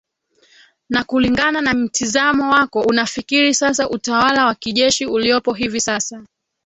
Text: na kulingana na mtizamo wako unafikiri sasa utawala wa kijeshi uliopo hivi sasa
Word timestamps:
na 0.89 1.03
kulingana 1.03 1.61
na 1.61 1.73
mtizamo 1.73 2.49
wako 2.51 2.81
unafikiri 2.81 3.53
sasa 3.53 3.89
utawala 3.89 4.45
wa 4.45 4.55
kijeshi 4.55 5.05
uliopo 5.05 5.53
hivi 5.53 5.81
sasa 5.81 6.25